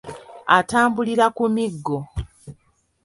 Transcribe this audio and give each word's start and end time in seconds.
Atambulira 0.57 1.25
ku 1.35 1.43
miggo. 1.55 1.97